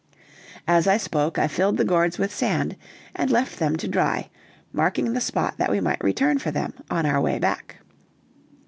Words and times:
As 0.67 0.87
I 0.87 0.97
spoke, 0.97 1.37
I 1.37 1.47
filled 1.47 1.77
the 1.77 1.85
gourds 1.85 2.17
with 2.17 2.33
sand, 2.33 2.75
and 3.15 3.29
left 3.29 3.59
them 3.59 3.75
to 3.75 3.87
dry; 3.87 4.31
marking 4.73 5.13
the 5.13 5.21
spot 5.21 5.59
that 5.59 5.69
we 5.69 5.79
might 5.79 6.03
return 6.03 6.39
for 6.39 6.49
them 6.49 6.73
on 6.89 7.05
our 7.05 7.21
way 7.21 7.37
back. 7.37 7.75